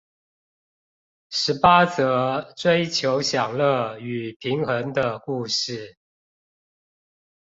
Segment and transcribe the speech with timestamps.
[1.29, 5.95] 十八則追求享樂與平衡的故事